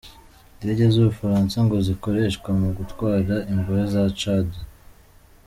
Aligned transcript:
Indege 0.61 0.83
z’u 0.93 1.07
Bufaransa 1.09 1.57
ngo 1.65 1.75
zinakoreshwa 1.85 2.49
mu 2.59 2.67
gutwara 2.77 3.35
imbohe 3.51 3.83
za 3.93 4.03
Tchad. 4.17 4.47